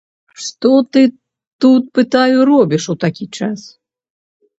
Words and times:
Што 0.43 0.69
ты 0.95 1.01
тут, 1.65 1.83
пытаю, 1.97 2.37
робіш 2.51 2.83
у 2.95 2.97
такі 3.05 3.27
час? 3.41 3.59